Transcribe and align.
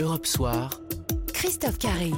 Europe 0.00 0.26
Soir. 0.26 0.70
Christophe 1.32 1.78
Carré. 1.78 2.12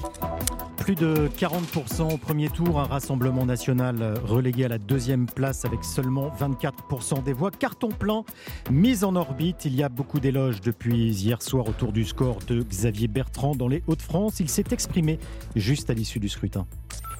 Plus 0.76 0.94
de 0.94 1.30
40% 1.38 2.14
au 2.14 2.18
premier 2.18 2.50
tour, 2.50 2.78
un 2.78 2.84
rassemblement 2.84 3.46
national 3.46 4.18
relégué 4.24 4.66
à 4.66 4.68
la 4.68 4.76
deuxième 4.76 5.26
place 5.26 5.64
avec 5.64 5.82
seulement 5.84 6.30
24% 6.38 7.22
des 7.22 7.32
voix. 7.32 7.50
Carton 7.50 7.88
plein, 7.88 8.24
mise 8.70 9.02
en 9.02 9.16
orbite. 9.16 9.64
Il 9.64 9.74
y 9.74 9.82
a 9.82 9.88
beaucoup 9.88 10.20
d'éloges 10.20 10.60
depuis 10.60 11.14
hier 11.14 11.40
soir 11.40 11.68
autour 11.68 11.92
du 11.92 12.04
score 12.04 12.38
de 12.46 12.62
Xavier 12.62 13.08
Bertrand 13.08 13.54
dans 13.54 13.68
les 13.68 13.82
Hauts-de-France. 13.86 14.40
Il 14.40 14.50
s'est 14.50 14.64
exprimé 14.72 15.18
juste 15.56 15.88
à 15.88 15.94
l'issue 15.94 16.20
du 16.20 16.28
scrutin. 16.28 16.66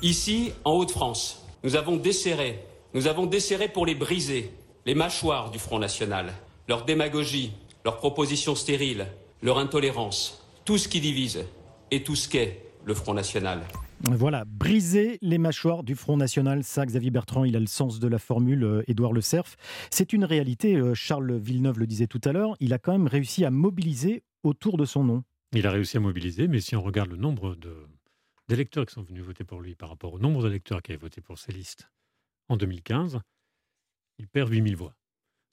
Ici, 0.02 0.52
en 0.64 0.72
Hauts-de-France, 0.72 1.46
nous 1.64 1.77
avons 1.77 1.96
desserré, 1.96 2.62
nous 2.92 3.06
avons 3.06 3.27
desserré 3.27 3.68
pour 3.68 3.86
les 3.86 3.95
briser, 3.95 4.52
les 4.84 4.95
mâchoires 4.95 5.50
du 5.50 5.58
Front 5.58 5.79
National, 5.79 6.32
leur 6.68 6.84
démagogie, 6.84 7.52
leurs 7.84 7.96
propositions 7.96 8.54
stériles, 8.54 9.06
leur 9.42 9.58
intolérance, 9.58 10.39
tout 10.71 10.79
ce 10.79 10.87
qui 10.87 11.00
divise 11.00 11.44
et 11.90 12.04
tout 12.04 12.14
ce 12.14 12.29
qu'est 12.29 12.63
le 12.85 12.94
Front 12.94 13.13
National. 13.13 13.67
Voilà, 14.03 14.44
briser 14.44 15.18
les 15.21 15.36
mâchoires 15.36 15.82
du 15.82 15.96
Front 15.96 16.17
National, 16.17 16.63
ça 16.63 16.86
Xavier 16.86 17.11
Bertrand, 17.11 17.43
il 17.43 17.57
a 17.57 17.58
le 17.58 17.67
sens 17.67 17.99
de 17.99 18.07
la 18.07 18.21
formule, 18.21 18.63
euh, 18.63 18.85
Édouard 18.86 19.13
Le 19.13 19.21
Cerf. 19.21 19.57
C'est 19.91 20.13
une 20.13 20.25
réalité, 20.25 20.77
euh, 20.77 20.94
Charles 20.94 21.39
Villeneuve 21.39 21.80
le 21.80 21.89
disait 21.89 22.07
tout 22.07 22.21
à 22.22 22.30
l'heure, 22.30 22.54
il 22.61 22.72
a 22.72 22.79
quand 22.79 22.93
même 22.93 23.08
réussi 23.08 23.44
à 23.44 23.50
mobiliser 23.50 24.22
autour 24.44 24.77
de 24.77 24.85
son 24.85 25.03
nom. 25.03 25.25
Il 25.57 25.67
a 25.67 25.72
réussi 25.72 25.96
à 25.96 26.00
mobiliser, 26.00 26.46
mais 26.46 26.61
si 26.61 26.77
on 26.77 26.82
regarde 26.82 27.11
le 27.11 27.16
nombre 27.16 27.57
d'électeurs 28.46 28.86
qui 28.86 28.94
sont 28.94 29.02
venus 29.02 29.25
voter 29.25 29.43
pour 29.43 29.61
lui 29.61 29.75
par 29.75 29.89
rapport 29.89 30.14
au 30.14 30.21
nombre 30.21 30.44
d'électeurs 30.44 30.82
qui 30.82 30.93
avaient 30.93 31.00
voté 31.00 31.21
pour 31.21 31.36
ses 31.36 31.50
listes 31.50 31.91
en 32.48 32.56
2015, 32.56 33.19
il 34.20 34.28
perd 34.28 34.52
8000 34.52 34.77
voix. 34.77 34.94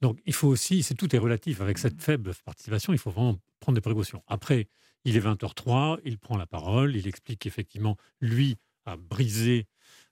Donc 0.01 0.19
il 0.27 0.33
faut 0.33 0.47
aussi, 0.47 0.83
c'est 0.83 0.93
tout 0.93 1.15
est 1.15 1.19
relatif, 1.19 1.59
avec 1.59 1.79
cette 1.79 1.99
faible 2.03 2.33
participation, 2.45 2.93
il 2.93 2.99
faut 2.99 3.09
vraiment 3.09 3.39
prendre 3.59 3.75
des 3.75 3.81
précautions. 3.81 4.21
Après, 4.27 4.67
il 5.07 5.15
est 5.15 5.21
20h03, 5.21 5.99
il 6.03 6.17
prend 6.17 6.35
la 6.35 6.45
parole, 6.45 6.97
il 6.97 7.07
explique 7.07 7.39
qu'effectivement, 7.39 7.95
lui 8.19 8.57
a 8.85 8.97
brisé 8.97 9.65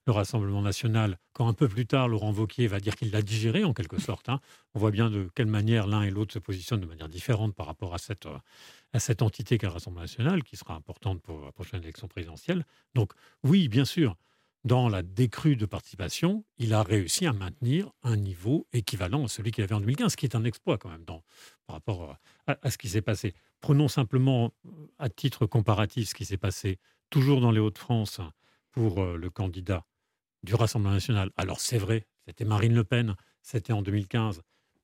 le 0.08 0.14
Rassemblement 0.14 0.62
national, 0.62 1.18
quand 1.34 1.50
un 1.50 1.54
peu 1.54 1.68
plus 1.68 1.86
tard, 1.86 2.08
Laurent 2.08 2.32
Wauquiez 2.32 2.68
va 2.68 2.80
dire 2.80 2.96
qu'il 2.96 3.12
l'a 3.12 3.22
digéré 3.22 3.66
en 3.66 3.74
quelque 3.74 4.00
sorte. 4.00 4.30
Hein. 4.30 4.40
On 4.74 4.80
voit 4.80 4.92
bien 4.92 5.10
de 5.10 5.30
quelle 5.36 5.48
manière 5.48 5.86
l'un 5.86 6.04
et 6.04 6.12
l'autre 6.12 6.32
se 6.32 6.40
positionnent 6.40 6.80
de 6.80 6.86
manière 6.86 7.10
différente 7.10 7.54
par 7.56 7.66
rapport 7.66 7.94
à 7.94 7.98
cette, 7.98 8.28
à 8.94 9.00
cette 9.00 9.22
entité 9.22 9.58
qu'est 9.58 9.68
le 9.68 9.74
Rassemblement 9.74 10.04
national, 10.04 10.44
qui 10.44 10.56
sera 10.56 10.76
importante 10.76 11.22
pour 11.22 11.44
la 11.44 11.52
prochaine 11.52 11.84
élection 11.84 12.08
présidentielle. 12.08 12.66
Donc 12.94 13.12
oui, 13.44 13.68
bien 13.68 13.84
sûr, 13.84 14.16
dans 14.66 14.90
la 14.90 15.04
décrue 15.04 15.56
de 15.56 15.68
participation, 15.68 16.44
il 16.58 16.74
a 16.74 16.82
réussi 16.82 17.28
à 17.28 17.34
maintenir 17.34 17.92
un 18.02 18.18
niveau 18.18 18.68
équivalent 18.74 19.24
à 19.24 19.28
celui 19.28 19.52
qu'il 19.52 19.64
avait 19.64 19.76
en 19.76 19.80
2015, 19.80 20.12
ce 20.12 20.18
qui 20.18 20.26
est 20.26 20.36
un 20.36 20.44
exploit 20.44 20.80
quand 20.80 20.90
même 20.90 21.06
dans, 21.06 21.24
par 21.68 21.76
rapport 21.76 22.18
à, 22.48 22.72
ce 22.72 22.78
qui 22.78 22.90
s'est 22.90 23.04
passé. 23.04 23.36
Prenons 23.62 23.88
simplement 23.88 24.52
à 24.98 25.08
titre 25.08 25.46
comparatif 25.46 26.10
ce 26.10 26.16
qui 26.16 26.26
s'est 26.26 26.38
passé 26.38 26.80
toujours 27.12 27.42
dans 27.42 27.52
les 27.52 27.60
Hauts-de-France 27.60 28.20
pour 28.72 29.02
euh, 29.02 29.18
le 29.18 29.30
candidat 29.30 29.86
du 30.42 30.56
Rassemblement 30.56 30.96
national. 30.96 31.30
Alors 31.38 31.60
c'est 31.60 31.78
vrai, 31.78 32.08
c'était 32.26 32.44
Marine 32.46 32.74
Le 32.74 32.84
Pen, 32.84 33.16
c'était 33.44 33.74
en 33.74 33.84
2015, 33.84 34.42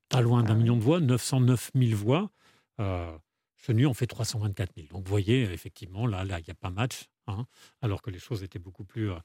pas 0.10 0.22
loin 0.22 0.44
d'un 0.44 0.54
ah 0.54 0.58
million 0.58 0.78
de 0.78 0.84
voix, 0.84 1.00
909 1.00 1.72
000 1.76 1.96
voix. 1.98 2.30
Euh, 2.80 3.18
Chenu 3.64 3.86
en 3.86 3.94
fait 3.94 4.08
324 4.08 4.72
000. 4.76 4.88
Donc 4.88 5.04
vous 5.04 5.10
voyez, 5.10 5.44
effectivement, 5.44 6.08
là, 6.08 6.24
là, 6.24 6.40
il 6.40 6.44
n'y 6.44 6.50
a 6.50 6.56
pas 6.56 6.72
match, 6.72 7.10
hein, 7.28 7.46
alors 7.84 8.02
que 8.02 8.10
les 8.10 8.18
choses 8.18 8.42
étaient 8.42 8.58
beaucoup 8.58 8.84
plus 8.84 9.12
euh, 9.12 9.20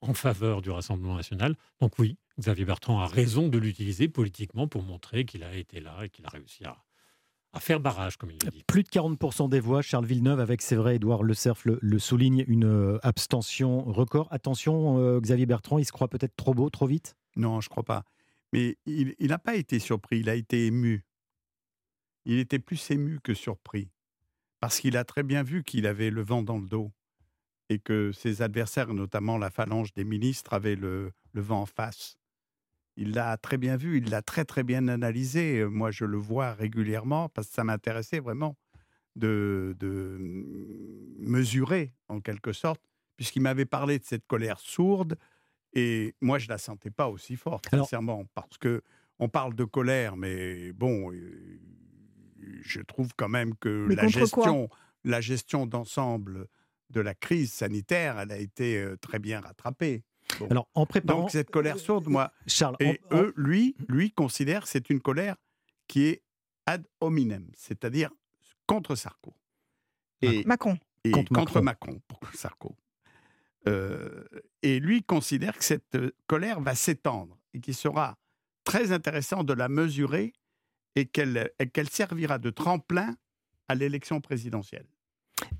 en 0.00 0.14
faveur 0.14 0.62
du 0.62 0.70
Rassemblement 0.70 1.16
national. 1.16 1.56
Donc 1.80 1.98
oui, 1.98 2.16
Xavier 2.38 2.64
Bertrand 2.64 3.00
a 3.00 3.06
raison 3.06 3.48
de 3.48 3.58
l'utiliser 3.58 4.08
politiquement 4.08 4.66
pour 4.66 4.82
montrer 4.82 5.24
qu'il 5.24 5.44
a 5.44 5.54
été 5.54 5.80
là 5.80 6.04
et 6.04 6.08
qu'il 6.08 6.24
a 6.26 6.30
réussi 6.30 6.64
à, 6.64 6.82
faire 7.60 7.80
barrage, 7.80 8.16
comme 8.16 8.30
il 8.30 8.38
l'a 8.44 8.50
dit. 8.50 8.64
Plus 8.66 8.82
de 8.82 8.88
40% 8.88 9.48
des 9.48 9.60
voix, 9.60 9.82
Charles 9.82 10.06
Villeneuve, 10.06 10.40
avec, 10.40 10.62
c'est 10.62 10.76
vrai, 10.76 10.96
Édouard 10.96 11.22
Le 11.22 11.34
Cerf 11.34 11.62
le, 11.64 11.98
souligne, 11.98 12.44
une 12.46 12.64
euh, 12.64 12.98
abstention 13.02 13.82
record. 13.84 14.28
Attention, 14.30 14.98
euh, 14.98 15.20
Xavier 15.20 15.46
Bertrand, 15.46 15.78
il 15.78 15.84
se 15.84 15.92
croit 15.92 16.08
peut-être 16.08 16.36
trop 16.36 16.54
beau, 16.54 16.70
trop 16.70 16.86
vite? 16.86 17.16
Non, 17.36 17.60
je 17.60 17.66
ne 17.66 17.70
crois 17.70 17.84
pas. 17.84 18.04
Mais 18.52 18.78
il 18.86 19.14
n'a 19.20 19.38
pas 19.38 19.54
été 19.54 19.78
surpris, 19.78 20.20
il 20.20 20.28
a 20.28 20.34
été 20.34 20.66
ému. 20.66 21.04
Il 22.24 22.38
était 22.38 22.58
plus 22.58 22.90
ému 22.90 23.20
que 23.20 23.34
surpris. 23.34 23.90
Parce 24.60 24.80
qu'il 24.80 24.96
a 24.96 25.04
très 25.04 25.22
bien 25.22 25.42
vu 25.42 25.62
qu'il 25.62 25.86
avait 25.86 26.10
le 26.10 26.22
vent 26.22 26.42
dans 26.42 26.58
le 26.58 26.66
dos 26.66 26.92
et 27.70 27.78
que 27.78 28.12
ses 28.12 28.42
adversaires, 28.42 28.92
notamment 28.92 29.38
la 29.38 29.48
phalange 29.48 29.94
des 29.94 30.04
ministres, 30.04 30.52
avaient 30.52 30.76
le, 30.76 31.12
vent 31.32 31.62
en 31.62 31.66
face. 31.66 32.18
Il 32.96 33.12
l'a 33.12 33.38
très 33.38 33.56
bien 33.56 33.76
vu, 33.76 33.98
il 33.98 34.10
l'a 34.10 34.20
très 34.20 34.44
très 34.44 34.64
bien 34.64 34.88
analysé. 34.88 35.64
Moi, 35.64 35.90
je 35.90 36.04
le 36.04 36.18
vois 36.18 36.52
régulièrement 36.52 37.30
parce 37.30 37.48
que 37.48 37.54
ça 37.54 37.64
m'intéressait 37.64 38.20
vraiment 38.20 38.56
de, 39.16 39.74
de, 39.78 40.18
mesurer, 41.20 41.94
en 42.08 42.20
quelque 42.20 42.52
sorte, 42.52 42.82
puisqu'il 43.16 43.40
m'avait 43.40 43.64
parlé 43.64 43.98
de 43.98 44.04
cette 44.04 44.26
colère 44.26 44.58
sourde 44.58 45.16
et 45.72 46.14
moi, 46.20 46.38
je 46.38 46.46
ne 46.46 46.50
la 46.50 46.58
sentais 46.58 46.90
pas 46.90 47.08
aussi 47.08 47.36
forte, 47.36 47.68
sincèrement, 47.70 48.24
parce 48.34 48.58
que 48.58 48.82
on 49.18 49.28
parle 49.28 49.54
de 49.54 49.64
colère, 49.64 50.16
mais 50.16 50.72
bon, 50.72 51.12
euh, 51.12 51.60
je 52.62 52.80
trouve 52.80 53.12
quand 53.16 53.28
même 53.28 53.54
que 53.56 53.86
la 53.94 54.08
gestion, 54.08 54.68
la 55.04 55.20
gestion 55.20 55.66
d'ensemble 55.66 56.48
de 56.90 57.00
la 57.00 57.14
crise 57.14 57.52
sanitaire, 57.52 58.18
elle 58.18 58.32
a 58.32 58.38
été 58.38 58.84
très 59.00 59.18
bien 59.18 59.40
rattrapée. 59.40 60.04
Alors, 60.50 60.68
en 60.74 60.86
préparant... 60.86 61.22
Donc 61.22 61.30
cette 61.30 61.50
colère 61.50 61.78
sourde, 61.78 62.08
moi, 62.08 62.32
Charles, 62.46 62.76
et 62.80 63.00
eux, 63.12 63.32
lui, 63.36 63.76
lui 63.88 64.12
considère 64.12 64.62
que 64.62 64.68
c'est 64.68 64.90
une 64.90 65.00
colère 65.00 65.36
qui 65.88 66.04
est 66.04 66.22
ad 66.66 66.86
hominem, 67.00 67.50
c'est-à-dire 67.56 68.10
contre 68.66 68.94
Sarko. 68.94 69.34
Et, 70.22 70.44
Macron. 70.44 70.78
Et 71.04 71.10
contre, 71.10 71.60
Macron. 71.60 72.00
pour 72.06 72.20
Sarko. 72.34 72.76
Euh, 73.66 74.24
et 74.62 74.80
lui 74.80 75.02
considère 75.02 75.56
que 75.56 75.64
cette 75.64 75.98
colère 76.26 76.60
va 76.60 76.74
s'étendre 76.74 77.38
et 77.52 77.60
qu'il 77.60 77.74
sera 77.74 78.16
très 78.64 78.92
intéressant 78.92 79.44
de 79.44 79.52
la 79.52 79.68
mesurer 79.68 80.32
et 80.96 81.06
qu'elle 81.06 81.50
servira 81.90 82.38
de 82.38 82.50
tremplin 82.50 83.16
à 83.68 83.74
l'élection 83.74 84.20
présidentielle. 84.20 84.86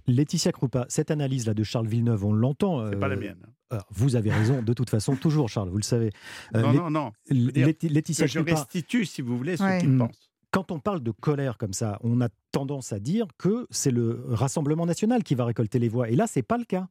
Laetitia 0.07 0.53
Krupa, 0.53 0.87
cette 0.89 1.11
analyse-là 1.11 1.55
de 1.55 1.63
Charles 1.63 1.87
Villeneuve, 1.87 2.25
on 2.25 2.33
l'entend. 2.33 2.89
C'est 2.91 2.97
pas 2.97 3.09
la 3.09 3.17
euh, 3.17 3.21
mienne. 3.21 3.47
vous 3.91 4.17
avez 4.17 4.31
raison, 4.31 4.63
de 4.63 4.73
toute 4.73 4.91
façon, 4.91 5.17
toujours, 5.17 5.49
Charles, 5.49 5.71
vous 5.71 5.77
le 5.79 5.83
savez. 5.83 6.11
Euh, 6.55 6.63
non, 6.63 6.73
non, 6.73 6.91
non, 6.91 7.13
Laetitia 7.31 8.27
je 8.27 8.41
restitue, 8.41 9.05
si 9.05 9.23
vous 9.23 9.37
voulez, 9.37 9.57
ce 9.57 9.81
qu'il 9.81 9.97
pense. 9.97 10.31
Quand 10.53 10.73
on 10.73 10.81
parle 10.81 11.01
de 11.01 11.13
colère 11.13 11.59
comme 11.59 11.73
ça, 11.73 12.01
on 12.03 12.21
a 12.21 12.29
tendance 12.51 12.93
à 12.93 12.99
dire 12.99 13.27
que 13.39 13.69
c'est 13.71 13.93
le 13.93 14.25
Rassemblement 14.31 14.85
national 14.85 15.23
qui 15.23 15.37
va 15.37 15.45
récolter 15.45 15.79
les 15.79 15.89
voix. 15.89 16.11
Et 16.11 16.17
là, 16.17 16.27
c'est 16.27 16.43
pas 16.43 16.59
le 16.59 16.65
cas. 16.65 16.89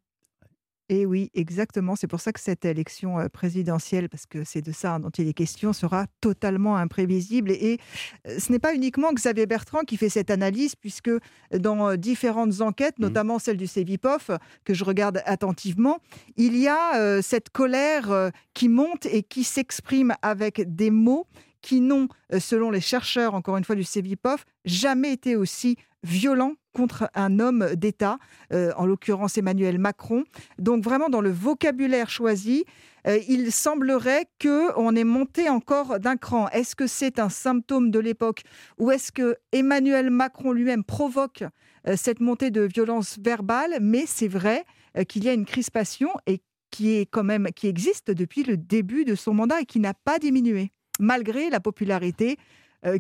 Et 0.90 1.06
oui, 1.06 1.30
exactement. 1.36 1.96
C'est 1.96 2.08
pour 2.08 2.20
ça 2.20 2.34
que 2.34 2.40
cette 2.40 2.66
élection 2.66 3.18
présidentielle, 3.32 4.10
parce 4.10 4.26
que 4.26 4.44
c'est 4.44 4.62
de 4.62 4.72
ça 4.72 4.98
dont 5.00 5.12
il 5.12 5.28
est 5.28 5.34
question, 5.34 5.72
sera 5.72 6.08
totalement 6.20 6.76
imprévisible. 6.78 7.52
Et, 7.52 7.80
ce 8.26 8.52
n'est 8.52 8.60
pas 8.60 8.74
uniquement 8.74 9.14
Xavier 9.14 9.46
Bertrand 9.46 9.82
qui 9.82 9.98
fait 9.98 10.10
cette 10.10 10.32
analyse, 10.32 10.76
puisque 10.76 11.12
dans 11.52 11.96
différentes 11.96 12.62
enquêtes, 12.62 12.98
mmh. 12.98 13.04
notamment 13.04 13.40
celle 13.40 13.58
du 13.58 13.68
CEVIPOF, 13.68 14.32
que 14.66 14.74
je 14.74 14.84
regarde 14.84 15.22
attentivement, 15.26 16.00
il 16.38 16.58
y 16.58 16.68
a 16.68 17.22
cette 17.22 17.50
colère 17.50 18.32
qui 18.54 18.68
monte 18.68 19.06
et 19.06 19.24
qui 19.24 19.44
s'exprime 19.44 20.14
avec 20.22 20.76
des 20.76 20.92
mots 20.92 21.28
qui 21.62 21.82
n'ont, 21.82 22.08
selon 22.40 22.72
les 22.72 22.82
chercheurs, 22.82 23.34
encore 23.34 23.58
une 23.58 23.64
fois, 23.64 23.76
du 23.76 23.84
CEVIPOF, 23.84 24.46
jamais 24.66 25.12
été 25.14 25.36
aussi 25.36 25.76
violents 26.04 26.54
contre 26.74 27.10
un 27.16 27.40
homme 27.40 27.76
d'État, 27.76 28.20
euh, 28.54 28.72
en 28.78 28.86
l'occurrence 28.86 29.38
Emmanuel 29.38 29.80
Macron. 29.80 30.24
Donc 30.58 30.84
vraiment 30.84 31.10
dans 31.10 31.22
le 31.22 31.32
vocabulaire 31.32 32.10
choisi, 32.10 32.66
euh, 33.08 33.20
il 33.28 33.52
semblerait 33.52 34.28
que 34.40 34.72
on 34.78 34.96
est 34.96 35.04
monté 35.04 35.50
encore 35.50 36.00
d'un 36.00 36.16
cran. 36.16 36.48
Est-ce 36.50 36.76
que 36.76 36.88
c'est 36.88 37.20
un 37.20 37.30
symptôme 37.30 37.92
de 37.92 38.00
l'époque 38.00 38.44
ou 38.78 38.92
est-ce 38.92 39.12
que 39.12 39.38
Emmanuel 39.52 40.10
Macron 40.10 40.52
lui-même 40.52 40.84
provoque 40.84 41.44
euh, 41.88 41.96
cette 41.98 42.20
montée 42.20 42.52
de 42.52 42.62
violence 42.62 43.18
verbale? 43.20 43.78
Mais 43.82 44.06
c'est 44.06 44.28
vrai 44.28 44.66
qu'il 45.08 45.24
y 45.24 45.30
a 45.30 45.34
une 45.34 45.46
crispation 45.46 46.10
et 46.26 46.42
qui 46.72 46.96
est 46.96 47.06
quand 47.06 47.24
même 47.24 47.48
qui 47.56 47.68
existe 47.68 48.12
depuis 48.12 48.44
le 48.44 48.58
début 48.58 49.06
de 49.06 49.16
son 49.16 49.34
mandat 49.34 49.62
et 49.62 49.66
qui 49.66 49.80
n'a 49.80 49.94
pas 49.94 50.20
diminué 50.20 50.72
malgré 51.00 51.50
la 51.50 51.60
popularité 51.60 52.38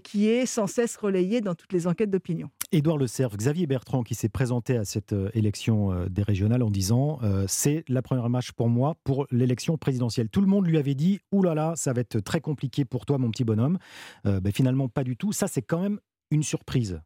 qui 0.03 0.27
est 0.27 0.45
sans 0.45 0.67
cesse 0.67 0.97
relayée 0.97 1.41
dans 1.41 1.55
toutes 1.55 1.73
les 1.73 1.87
enquêtes 1.87 2.09
d'opinion. 2.11 2.49
Édouard 2.71 2.97
Le 2.97 3.07
Cerf, 3.07 3.35
Xavier 3.35 3.65
Bertrand 3.65 4.03
qui 4.03 4.13
s'est 4.13 4.29
présenté 4.29 4.77
à 4.77 4.85
cette 4.85 5.13
euh, 5.13 5.31
élection 5.33 5.91
euh, 5.91 6.07
des 6.07 6.21
régionales 6.21 6.61
en 6.61 6.69
disant 6.69 7.17
euh, 7.23 7.45
c'est 7.47 7.83
la 7.87 8.03
première 8.03 8.29
match 8.29 8.51
pour 8.51 8.69
moi 8.69 8.95
pour 9.03 9.25
l'élection 9.31 9.75
présidentielle. 9.77 10.29
Tout 10.29 10.41
le 10.41 10.47
monde 10.47 10.67
lui 10.67 10.77
avait 10.77 10.93
dit 10.93 11.19
oulala, 11.31 11.55
là 11.55 11.69
là, 11.69 11.75
ça 11.75 11.93
va 11.93 12.01
être 12.01 12.19
très 12.19 12.41
compliqué 12.41 12.85
pour 12.85 13.07
toi, 13.07 13.17
mon 13.17 13.31
petit 13.31 13.43
bonhomme. 13.43 13.79
Ben, 14.23 14.51
finalement, 14.51 14.87
pas 14.87 15.03
du 15.03 15.17
tout. 15.17 15.31
Ça, 15.31 15.47
c'est 15.47 15.63
quand 15.63 15.81
même 15.81 15.99
une 16.29 16.43
surprise. 16.43 17.01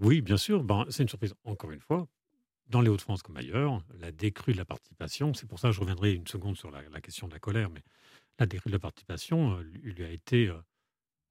Oui, 0.00 0.22
bien 0.22 0.36
sûr. 0.36 0.62
Ben, 0.62 0.84
c'est 0.90 1.02
une 1.02 1.08
surprise. 1.08 1.34
Encore 1.44 1.72
une 1.72 1.80
fois, 1.80 2.06
dans 2.68 2.80
les 2.80 2.88
Hauts-de-France 2.88 3.22
comme 3.22 3.36
ailleurs, 3.36 3.82
la 3.98 4.12
décrue 4.12 4.52
de 4.52 4.58
la 4.58 4.64
participation, 4.64 5.34
c'est 5.34 5.48
pour 5.48 5.58
ça 5.58 5.68
que 5.68 5.74
je 5.74 5.80
reviendrai 5.80 6.12
une 6.14 6.26
seconde 6.26 6.56
sur 6.56 6.70
la, 6.70 6.82
la, 6.92 7.00
question 7.00 7.26
de 7.26 7.32
la 7.32 7.40
colère, 7.40 7.68
mais 7.70 7.82
la 8.38 8.46
décrue 8.46 8.70
de 8.70 8.74
la 8.74 8.80
participation 8.80 9.58
lui 9.82 10.04
a 10.04 10.10
été 10.10 10.52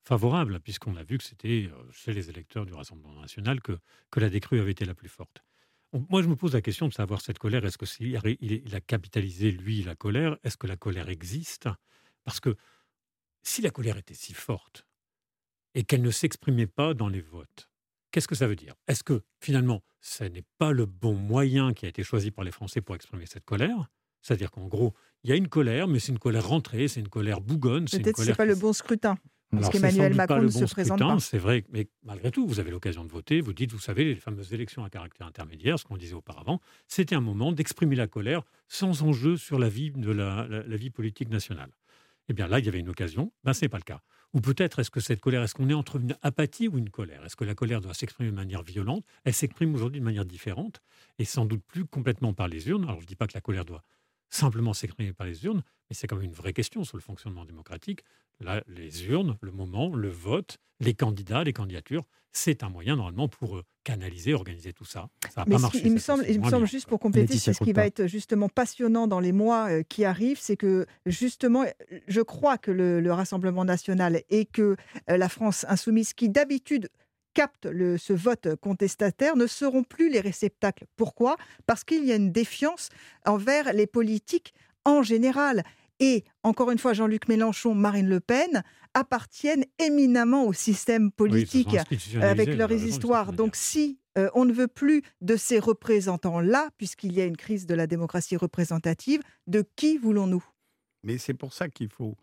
favorable, 0.03 0.59
puisqu'on 0.59 0.95
a 0.95 1.03
vu 1.03 1.17
que 1.17 1.23
c'était 1.23 1.69
euh, 1.71 1.91
chez 1.91 2.13
les 2.13 2.29
électeurs 2.29 2.65
du 2.65 2.73
Rassemblement 2.73 3.21
national 3.21 3.61
que, 3.61 3.77
que 4.11 4.19
la 4.19 4.29
décrue 4.29 4.59
avait 4.59 4.71
été 4.71 4.85
la 4.85 4.93
plus 4.93 5.09
forte. 5.09 5.43
moi, 6.09 6.21
je 6.21 6.27
me 6.27 6.35
pose 6.35 6.53
la 6.53 6.61
question 6.61 6.87
de 6.87 6.93
savoir 6.93 7.21
cette 7.21 7.39
colère, 7.39 7.65
est-ce 7.65 7.77
qu'il 7.77 8.19
il 8.41 8.75
a 8.75 8.81
capitalisé, 8.81 9.51
lui, 9.51 9.83
la 9.83 9.95
colère 9.95 10.37
Est-ce 10.43 10.57
que 10.57 10.67
la 10.67 10.75
colère 10.75 11.09
existe? 11.09 11.69
Parce 12.23 12.39
que 12.39 12.55
si 13.43 13.61
la 13.61 13.69
colère 13.69 13.97
était 13.97 14.13
si 14.13 14.33
forte 14.33 14.85
et 15.75 15.83
qu'elle 15.83 16.01
ne 16.01 16.11
s'exprimait 16.11 16.67
pas 16.67 16.93
dans 16.93 17.09
les 17.09 17.21
votes, 17.21 17.69
qu'est-ce 18.11 18.27
que 18.27 18.35
ça 18.35 18.47
veut 18.47 18.55
dire? 18.55 18.75
Est-ce 18.87 19.03
que 19.03 19.23
finalement, 19.39 19.83
ce 20.01 20.23
n'est 20.23 20.45
pas 20.57 20.71
le 20.71 20.85
bon 20.85 21.15
moyen 21.15 21.73
qui 21.73 21.85
a 21.85 21.89
été 21.89 22.03
choisi 22.03 22.31
par 22.31 22.43
les 22.43 22.51
Français 22.51 22.81
pour 22.81 22.95
exprimer 22.95 23.25
cette 23.25 23.45
colère? 23.45 23.89
C'est-à-dire 24.21 24.51
qu'en 24.51 24.67
gros, 24.67 24.93
il 25.23 25.29
y 25.29 25.33
a 25.33 25.35
une 25.35 25.49
colère, 25.49 25.87
mais 25.87 25.99
c'est 25.99 26.11
une 26.11 26.19
colère 26.19 26.47
rentrée, 26.47 26.87
c'est 26.87 27.01
une 27.01 27.09
colère 27.09 27.41
bougonne. 27.41 27.85
Peut-être 27.85 28.15
que 28.15 28.23
ce 28.23 28.29
n'est 28.29 28.35
pas 28.35 28.45
le 28.45 28.55
bon 28.55 28.71
scrutin. 28.71 29.17
Parce 29.61 29.69
qu'Emmanuel 29.69 30.13
Macron 30.13 30.41
ne 30.41 30.47
se 30.49 30.65
présente 30.65 30.99
pas. 30.99 31.19
C'est 31.19 31.37
vrai, 31.37 31.63
mais 31.71 31.87
malgré 32.03 32.31
tout, 32.31 32.45
vous 32.47 32.59
avez 32.59 32.71
l'occasion 32.71 33.03
de 33.03 33.11
voter. 33.11 33.41
Vous 33.41 33.53
dites, 33.53 33.71
vous 33.71 33.79
savez, 33.79 34.05
les 34.05 34.15
fameuses 34.15 34.53
élections 34.53 34.83
à 34.83 34.89
caractère 34.89 35.27
intermédiaire, 35.27 35.79
ce 35.79 35.85
qu'on 35.85 35.97
disait 35.97 36.13
auparavant, 36.13 36.59
c'était 36.87 37.15
un 37.15 37.21
moment 37.21 37.51
d'exprimer 37.51 37.95
la 37.95 38.07
colère 38.07 38.43
sans 38.67 39.03
enjeu 39.03 39.37
sur 39.37 39.59
la 39.59 39.69
vie, 39.69 39.91
de 39.91 40.11
la, 40.11 40.63
vie 40.75 40.89
politique 40.89 41.29
nationale. 41.29 41.69
Eh 42.29 42.33
bien 42.33 42.47
là, 42.47 42.59
il 42.59 42.65
y 42.65 42.69
avait 42.69 42.79
une 42.79 42.89
occasion. 42.89 43.31
Ben, 43.43 43.53
ce 43.53 43.65
n'est 43.65 43.69
pas 43.69 43.77
le 43.77 43.83
cas. 43.83 44.01
Ou 44.33 44.41
peut-être, 44.41 44.79
est-ce 44.79 44.89
que 44.89 44.99
cette 44.99 45.19
colère, 45.19 45.43
est-ce 45.43 45.53
qu'on 45.53 45.69
est 45.69 45.73
entre 45.73 45.97
une 45.97 46.15
apathie 46.21 46.67
ou 46.67 46.77
une 46.77 46.89
colère? 46.89 47.23
Est-ce 47.25 47.35
que 47.35 47.43
la 47.43 47.53
colère 47.53 47.81
doit 47.81 47.93
s'exprimer 47.93 48.31
de 48.31 48.35
manière 48.35 48.63
violente? 48.63 49.03
Elle 49.25 49.33
s'exprime 49.33 49.75
aujourd'hui 49.75 49.99
de 49.99 50.05
manière 50.05 50.25
différente 50.25 50.81
et 51.19 51.25
sans 51.25 51.45
doute 51.45 51.63
plus 51.67 51.85
complètement 51.85 52.33
par 52.33 52.47
les 52.47 52.69
urnes. 52.69 52.85
Alors, 52.85 52.97
je 52.97 53.03
ne 53.03 53.07
dis 53.07 53.15
pas 53.15 53.27
que 53.27 53.33
la 53.35 53.41
colère 53.41 53.65
doit 53.65 53.83
simplement 54.33 54.73
s'exprimer 54.73 55.13
par 55.13 55.27
les 55.27 55.45
urnes, 55.45 55.63
mais 55.89 55.95
c'est 55.95 56.07
quand 56.07 56.15
même 56.15 56.25
une 56.25 56.33
vraie 56.33 56.53
question 56.53 56.83
sur 56.83 56.97
le 56.97 57.01
fonctionnement 57.01 57.45
démocratique. 57.45 58.03
Là, 58.39 58.63
les 58.67 59.05
urnes, 59.05 59.37
le 59.41 59.51
moment, 59.51 59.95
le 59.95 60.09
vote, 60.09 60.57
les 60.79 60.93
candidats, 60.93 61.43
les 61.43 61.53
candidatures, 61.53 62.03
c'est 62.31 62.63
un 62.63 62.69
moyen 62.69 62.95
normalement 62.95 63.27
pour 63.27 63.57
euh, 63.57 63.63
canaliser, 63.83 64.33
organiser 64.33 64.73
tout 64.73 64.85
ça. 64.85 65.07
Ça 65.33 65.41
n'a 65.41 65.45
pas 65.45 65.59
marché. 65.59 65.81
Il 65.85 65.93
me 65.93 65.99
semble, 65.99 66.25
il 66.27 66.41
me 66.41 66.49
semble 66.49 66.65
juste 66.65 66.87
pour 66.87 66.99
compléter, 66.99 67.37
c'est 67.37 67.53
ce 67.53 67.63
qui 67.63 67.73
va 67.73 67.85
être 67.85 68.07
justement 68.07 68.49
passionnant 68.49 69.07
dans 69.07 69.19
les 69.19 69.31
mois 69.31 69.69
euh, 69.69 69.83
qui 69.83 70.03
arrivent, 70.03 70.39
c'est 70.39 70.57
que 70.57 70.87
justement, 71.05 71.63
je 72.07 72.21
crois 72.21 72.57
que 72.57 72.71
le, 72.71 73.13
Rassemblement 73.13 73.63
national 73.63 74.23
et 74.31 74.45
que 74.45 74.75
euh, 75.09 75.17
la 75.17 75.29
France 75.29 75.67
insoumise, 75.69 76.13
qui 76.13 76.29
d'habitude 76.29 76.89
captent 77.33 77.65
le, 77.65 77.97
ce 77.97 78.13
vote 78.13 78.55
contestataire 78.61 79.35
ne 79.35 79.47
seront 79.47 79.83
plus 79.83 80.09
les 80.09 80.19
réceptacles. 80.19 80.85
Pourquoi? 80.95 81.35
Parce 81.65 81.83
qu'il 81.83 82.05
y 82.05 82.11
a 82.11 82.15
une 82.15 82.31
défiance 82.31 82.89
envers 83.25 83.73
les 83.73 83.87
politiques 83.87 84.53
en 84.85 85.03
général. 85.03 85.63
Et 85.99 86.23
encore 86.43 86.71
une 86.71 86.79
fois, 86.79 86.93
Jean-Luc 86.93 87.27
Mélenchon, 87.27 87.75
Marine 87.75 88.09
Le 88.09 88.19
Pen 88.19 88.63
appartiennent 88.93 89.65
éminemment 89.79 90.45
au 90.45 90.53
système 90.53 91.11
politique 91.11 91.75
avec 92.21 92.49
leurs 92.55 92.71
histoires. 92.71 93.33
Donc 93.33 93.55
si 93.55 93.99
euh, 94.17 94.29
on 94.35 94.45
ne 94.45 94.53
veut 94.53 94.67
plus 94.67 95.01
de 95.21 95.35
ces 95.35 95.59
représentants-là, 95.59 96.69
puisqu'il 96.77 97.13
y 97.13 97.21
a 97.21 97.25
une 97.25 97.37
crise 97.37 97.65
de 97.65 97.73
la 97.73 97.87
démocratie 97.87 98.37
représentative, 98.37 99.21
de 99.47 99.63
qui 99.75 99.97
voulons-nous? 99.97 100.43
Mais 101.03 101.17
c'est 101.17 101.33
pour 101.33 101.53
ça 101.53 101.69
qu'il 101.69 101.89
faut 101.89 102.15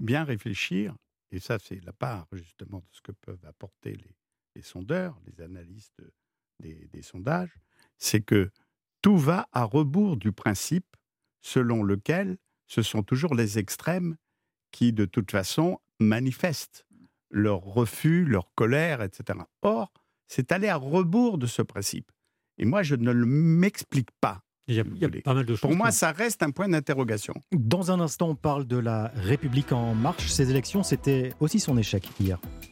bien 0.00 0.24
réfléchir, 0.24 0.94
et 1.30 1.38
ça 1.38 1.58
c'est 1.58 1.84
la 1.84 1.92
part 1.92 2.26
justement 2.32 2.78
de 2.78 2.88
ce 2.90 3.00
que 3.00 3.12
peuvent 3.12 3.44
apporter 3.46 3.92
les, 3.92 4.16
les 4.58 4.64
sondeurs, 4.64 5.16
les 5.24 5.44
analystes 5.44 6.02
des, 6.58 7.02
sondages, 7.02 7.54
c'est 7.96 8.20
que 8.20 8.50
tout 9.02 9.16
va 9.16 9.48
à 9.52 9.62
rebours 9.62 10.16
du 10.16 10.32
principe 10.32 10.96
selon 11.40 11.84
lequel 11.84 12.38
ce 12.66 12.82
sont 12.82 13.04
toujours 13.04 13.36
les 13.36 13.58
extrêmes 13.58 14.16
qui, 14.72 14.92
de 14.92 15.04
toute 15.04 15.30
façon, 15.30 15.78
manifestent 16.00 16.84
leur 17.30 17.60
refus, 17.60 18.24
leur 18.24 18.52
colère, 18.56 19.00
etc. 19.00 19.38
Or, 19.62 19.92
c'est 20.26 20.50
aller 20.50 20.66
à 20.66 20.76
rebours 20.76 21.38
de 21.38 21.46
ce 21.46 21.62
principe. 21.62 22.10
Et 22.58 22.64
moi, 22.64 22.82
je 22.82 22.96
ne 22.96 23.12
m'explique 23.12 24.10
pas 24.20 24.42
il 24.66 24.74
y 24.74 24.80
a, 24.80 24.84
pas 25.22 25.34
mal 25.34 25.46
de 25.46 25.54
choses. 25.54 25.60
Pour 25.60 25.76
moi, 25.76 25.92
ça 25.92 26.10
reste 26.10 26.42
un 26.42 26.50
point 26.50 26.68
d'interrogation. 26.68 27.32
Dans 27.52 27.90
un 27.92 28.00
instant, 28.00 28.30
on 28.30 28.34
parle 28.34 28.66
de 28.66 28.76
la 28.76 29.12
République 29.14 29.72
en 29.72 29.94
marche. 29.94 30.26
Ces 30.28 30.50
élections, 30.50 30.82
c'était 30.82 31.32
aussi 31.40 31.60
son 31.60 31.78
échec 31.78 32.06
hier. 32.20 32.38